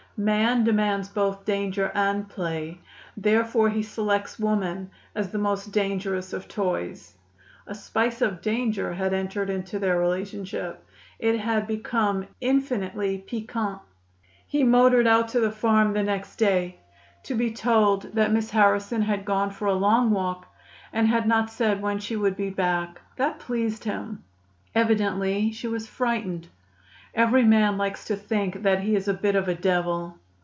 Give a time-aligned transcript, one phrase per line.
[0.17, 2.79] "Man demands both danger and play;
[3.17, 7.15] therefore he selects woman as the most dangerous of toys."
[7.65, 10.85] A spice of danger had entered into their relationship.
[11.17, 13.81] It had become infinitely piquant.
[14.45, 16.77] He motored out to the farm the next day,
[17.23, 20.45] to be told that Miss Harrison had gone for a long walk
[20.93, 23.01] and had not said when she would be back.
[23.15, 24.23] That pleased him.
[24.75, 26.47] Evidently she was frightened.
[27.13, 30.17] Every man likes to think that he is a bit of a devil.